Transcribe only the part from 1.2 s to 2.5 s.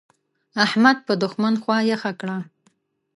دوښمن خوا يخه کړه.